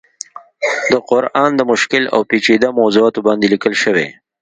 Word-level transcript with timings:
د 0.91 0.93
قرآن 1.09 1.51
د 1.55 1.61
مشکل 1.71 2.03
او 2.15 2.19
پيچيده 2.29 2.69
موضوعاتو 2.79 3.19
باندې 3.27 3.45
ليکلی 3.53 3.77
شوی 3.83 4.07